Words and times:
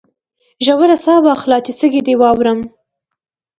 ژوره 0.65 0.97
ساه 1.03 1.19
واخله 1.25 1.57
چې 1.65 1.71
سږي 1.79 2.01
دي 2.05 2.13
واورم 2.21 2.59